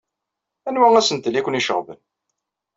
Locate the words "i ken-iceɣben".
1.39-1.99